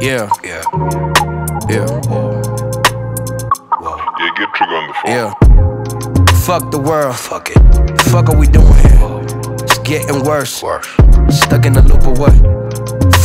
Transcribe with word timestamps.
Yeah, 0.00 0.28
Yeah. 0.42 0.62
yeah, 1.68 1.86
Yeah, 4.18 4.30
get 4.36 4.48
Trigger 4.54 4.74
on 4.74 4.86
the 4.88 4.94
phone. 4.94 5.12
yeah. 5.12 5.30
Fuck 6.46 6.70
the 6.70 6.78
world. 6.80 7.16
Fuck 7.16 7.50
it. 7.50 8.02
Fuck 8.10 8.28
are 8.30 8.36
we 8.36 8.46
doing 8.46 8.66
here? 8.66 9.20
It's 9.62 9.78
getting 9.78 10.24
worse. 10.24 10.62
Worse. 10.62 10.88
Stuck 11.28 11.66
in 11.66 11.74
the 11.74 11.82
loop 11.82 12.06
of 12.06 12.18
what? 12.18 12.34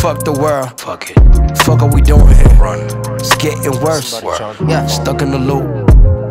Fuck 0.02 0.24
the 0.26 0.34
world. 0.34 0.80
Fuck 0.80 1.10
it. 1.12 1.58
Fuck 1.60 1.82
are 1.82 1.92
we 1.94 2.02
doing 2.02 2.28
here? 2.28 2.54
Run. 2.60 2.80
It's 3.16 3.36
getting 3.38 3.80
worse. 3.82 4.22
Work. 4.22 4.40
Yeah, 4.68 4.86
stuck 4.88 5.22
in 5.22 5.32
the 5.32 5.40
loop. 5.40 5.85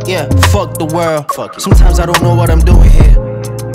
Yeah, 0.07 0.29
fuck 0.53 0.79
the 0.79 0.87
world. 0.93 1.31
Fuck 1.33 1.61
Sometimes 1.61 1.99
I 1.99 2.07
don't 2.07 2.21
know 2.23 2.35
what 2.35 2.51
I'm 2.51 2.61
doing 2.61 2.91
here. 2.91 3.15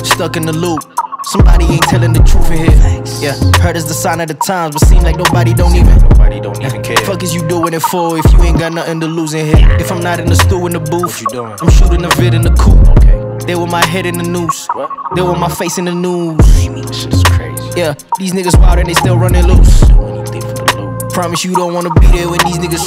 Stuck 0.03 0.37
in 0.37 0.45
the 0.45 0.53
loop. 0.53 0.79
Somebody 1.23 1.65
ain't 1.65 1.83
telling 1.83 2.13
the 2.13 2.23
truth 2.23 2.49
in 2.51 2.57
here. 2.57 3.03
Yeah, 3.21 3.33
heard 3.61 3.75
it's 3.75 3.87
the 3.87 3.93
sign 3.93 4.21
of 4.21 4.27
the 4.27 4.33
times, 4.33 4.75
but 4.75 4.87
seem 4.87 5.03
like 5.03 5.17
nobody 5.17 5.53
don't 5.53 5.75
even. 5.75 5.97
Nobody 5.99 6.39
don't 6.39 6.61
even 6.63 6.81
care. 6.81 6.97
Fuck 6.97 7.23
is 7.23 7.33
you 7.35 7.47
doing 7.47 7.73
it 7.73 7.81
for 7.81 8.17
if 8.17 8.31
you 8.31 8.41
ain't 8.43 8.57
got 8.57 8.73
nothing 8.73 8.99
to 9.01 9.07
lose 9.07 9.33
in 9.33 9.45
here? 9.45 9.69
If 9.79 9.91
I'm 9.91 10.01
not 10.01 10.19
in 10.19 10.27
the 10.27 10.35
stew 10.35 10.65
in 10.67 10.73
the 10.73 10.79
booth, 10.79 11.21
you 11.21 11.27
doing? 11.27 11.55
I'm 11.61 11.69
shooting 11.69 12.05
a 12.05 12.09
vid 12.15 12.33
in 12.33 12.41
the 12.41 12.51
coop. 12.51 12.87
Okay. 12.97 13.45
They 13.45 13.55
with 13.55 13.69
my 13.69 13.83
head 13.85 14.05
in 14.05 14.17
the 14.17 14.23
noose. 14.23 14.67
What? 14.73 14.89
They 15.15 15.21
with 15.21 15.37
my 15.37 15.49
face 15.49 15.77
in 15.77 15.85
the 15.85 15.93
news. 15.93 16.37
This 16.37 17.05
is 17.05 17.23
crazy. 17.23 17.69
Yeah, 17.75 17.95
these 18.17 18.33
niggas 18.33 18.59
wild 18.59 18.79
and 18.79 18.87
they 18.87 18.93
still 18.93 19.17
running 19.17 19.45
loose. 19.45 19.81
Do 19.81 20.01
anything 20.01 20.41
for 20.41 20.53
the 20.53 20.75
loot. 20.77 21.13
Promise 21.13 21.43
you 21.45 21.53
don't 21.53 21.73
wanna 21.73 21.93
be 21.99 22.07
there 22.07 22.29
when 22.29 22.39
these 22.45 22.57
niggas. 22.57 22.85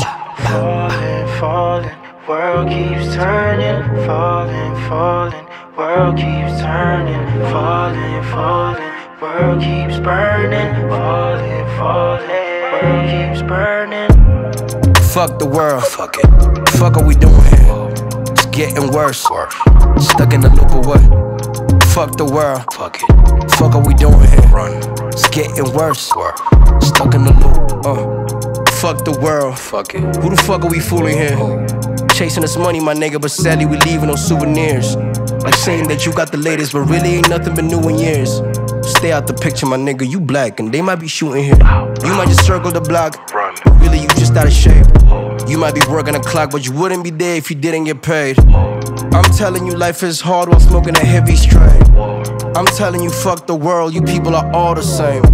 Falling, 0.49 1.39
falling, 1.39 1.91
world 2.29 2.69
keeps 2.69 3.15
turning, 3.15 3.83
falling, 4.07 4.75
falling, 4.89 5.47
world 5.77 6.17
keeps 6.17 6.61
turning, 6.61 7.27
falling, 7.51 8.23
falling, 8.31 8.93
world 9.21 9.61
keeps 9.61 9.99
burning, 9.99 10.89
falling, 10.89 11.67
falling, 11.77 12.29
world 12.73 13.11
keeps 13.11 13.43
burning. 13.43 14.09
Fuck 15.13 15.39
the 15.39 15.47
world. 15.47 15.85
Fuck 15.85 16.17
it. 16.19 16.69
Fuck 16.79 16.97
are 16.97 17.07
we 17.07 17.15
doing 17.15 17.35
here? 17.35 17.91
It's 18.33 18.47
getting 18.47 18.93
worse. 18.93 19.29
Worse. 19.29 19.55
Stuck 19.99 20.33
in 20.33 20.41
the 20.41 20.49
loop 20.49 20.73
of 20.73 20.87
what? 20.87 21.03
Fuck 21.93 22.17
the 22.17 22.25
world. 22.25 22.65
Fuck 22.73 23.01
it. 23.03 23.51
Fuck 23.53 23.75
are 23.75 23.87
we 23.87 23.95
doing 23.95 24.27
here? 24.29 24.49
Run. 24.49 24.73
It's 25.09 25.29
getting 25.29 25.71
worse. 25.75 26.15
Work. 26.15 26.39
Stuck 26.83 27.15
in 27.15 27.25
the 27.25 27.33
loop. 27.43 27.87
Uh. 27.87 28.23
Fuck 28.83 29.05
the 29.05 29.17
world. 29.21 29.59
Fuck 29.59 29.95
it. 29.95 30.01
Who 30.01 30.31
the 30.31 30.37
fuck 30.37 30.65
are 30.65 30.71
we 30.71 30.81
fooling 30.81 31.17
here? 31.17 31.82
Chasing 32.23 32.43
this 32.43 32.57
money, 32.57 32.79
my 32.79 32.95
nigga, 32.95 33.21
but 33.21 33.33
sadly 33.33 33.67
we 33.67 33.77
leaving 33.79 34.09
on 34.09 34.17
souvenirs. 34.17 34.95
Like 35.43 35.55
saying 35.55 35.89
that 35.89 36.07
you 36.07 36.13
got 36.13 36.31
the 36.31 36.39
latest, 36.39 36.73
but 36.73 36.83
really 36.83 37.17
ain't 37.17 37.29
nothing 37.29 37.53
but 37.57 37.65
new 37.65 37.81
in 37.89 37.99
years. 37.99 38.37
Stay 38.89 39.11
out 39.11 39.27
the 39.27 39.35
picture, 39.35 39.67
my 39.67 39.77
nigga, 39.77 40.09
you 40.09 40.21
black, 40.21 40.61
and 40.61 40.71
they 40.71 40.81
might 40.83 41.01
be 41.01 41.09
shooting 41.09 41.43
here. 41.43 41.57
You 41.57 42.15
might 42.15 42.29
just 42.29 42.47
circle 42.47 42.71
the 42.71 42.81
block, 42.81 43.19
but 43.27 43.73
really 43.81 43.99
you 43.99 44.07
just 44.11 44.37
out 44.37 44.47
of 44.47 44.53
shape. 44.53 44.87
You 45.49 45.59
might 45.59 45.75
be 45.75 45.81
working 45.91 46.15
a 46.15 46.21
clock, 46.21 46.53
but 46.53 46.65
you 46.65 46.71
wouldn't 46.71 47.03
be 47.03 47.11
there 47.11 47.35
if 47.35 47.51
you 47.51 47.57
didn't 47.57 47.85
get 47.91 48.03
paid. 48.03 48.39
I'm 49.13 49.29
telling 49.35 49.67
you, 49.67 49.75
life 49.75 50.05
is 50.05 50.21
hard 50.21 50.49
while 50.49 50.61
smoking 50.61 50.95
a 50.95 51.05
heavy 51.05 51.35
strain. 51.35 51.83
I'm 52.55 52.67
telling 52.67 53.03
you, 53.03 53.11
fuck 53.11 53.49
the 53.49 53.57
world, 53.57 53.95
you 53.95 54.01
people 54.01 54.37
are 54.37 54.49
all 54.55 54.77
the 54.77 54.83
same. 54.85 55.25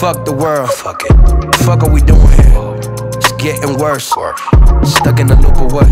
Fuck 0.00 0.24
the 0.24 0.34
world, 0.36 0.70
Fuck 0.70 1.04
it. 1.04 1.54
fuck 1.58 1.84
are 1.84 1.90
we 1.92 2.00
doing 2.00 2.20
here? 2.20 2.73
It's 3.46 3.60
getting 3.60 3.78
worse. 3.78 4.16
Worse. 4.16 4.40
Stuck 4.88 5.20
in 5.20 5.26
the 5.26 5.36
loop 5.36 5.60
of 5.60 5.70
what? 5.74 5.86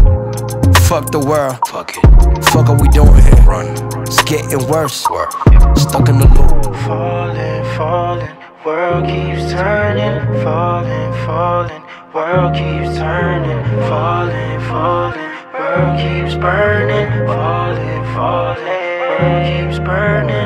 Fuck 0.89 1.11
the 1.11 1.19
world. 1.19 1.59
Fuck 1.69 1.95
it. 1.95 2.45
Fuck 2.47 2.71
are 2.71 2.81
we 2.81 2.89
doing 2.89 3.13
here? 3.13 3.45
Run. 3.45 3.69
It's 4.09 4.23
getting 4.23 4.67
worse. 4.69 5.05
Work. 5.11 5.33
Stuck 5.77 6.09
in 6.09 6.17
the 6.17 6.29
loop. 6.33 6.75
Falling, 6.87 7.65
falling, 7.77 8.33
world 8.65 9.05
keeps 9.05 9.53
turning, 9.53 10.25
falling, 10.43 11.13
falling, 11.27 11.83
world 12.15 12.55
keeps 12.55 12.97
turning, 12.97 13.63
falling, 13.87 14.61
falling, 14.71 15.21
world 15.53 16.01
keeps 16.01 16.35
burning, 16.41 17.27
falling, 17.27 18.05
falling, 18.15 18.65
world 18.65 19.45
keeps 19.45 19.79
burning. 19.79 20.33